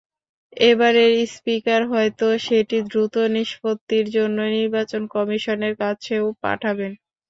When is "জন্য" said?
4.15-4.37